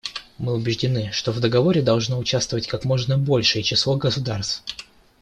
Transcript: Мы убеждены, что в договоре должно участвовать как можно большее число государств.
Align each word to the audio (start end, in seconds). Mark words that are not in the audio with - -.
Мы 0.39 0.53
убеждены, 0.55 1.11
что 1.11 1.31
в 1.31 1.39
договоре 1.39 1.83
должно 1.83 2.17
участвовать 2.17 2.65
как 2.65 2.85
можно 2.85 3.19
большее 3.19 3.61
число 3.61 3.97
государств. 3.97 4.63